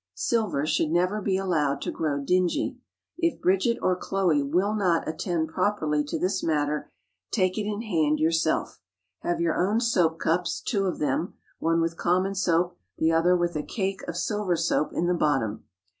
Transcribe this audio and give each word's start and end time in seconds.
Silver 0.15 0.65
should 0.65 0.89
never 0.89 1.21
be 1.21 1.37
allowed 1.37 1.79
to 1.83 1.91
grow 1.91 2.19
dingy. 2.19 2.79
If 3.19 3.39
Bridget 3.39 3.77
or 3.83 3.95
Chloe 3.95 4.41
will 4.41 4.73
not 4.73 5.07
attend 5.07 5.49
properly 5.49 6.03
to 6.05 6.17
this 6.17 6.41
matter, 6.41 6.89
take 7.29 7.55
it 7.59 7.67
in 7.67 7.83
hand 7.83 8.17
yourself. 8.19 8.79
Have 9.19 9.39
your 9.39 9.55
own 9.63 9.79
soap 9.79 10.17
cups—two 10.17 10.85
of 10.85 10.97
them—one 10.97 11.81
with 11.81 11.97
common 11.97 12.33
soap, 12.33 12.79
the 12.97 13.11
other 13.11 13.37
with 13.37 13.55
a 13.55 13.61
cake 13.61 14.01
of 14.07 14.17
silver 14.17 14.55
soap 14.55 14.91
in 14.91 15.05
the 15.05 15.13
bottom. 15.13 15.65